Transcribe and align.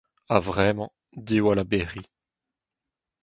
A-vremañ, 0.35 0.91
diwall 1.27 1.61
a 1.63 1.65
bec'hiñ. 1.71 2.05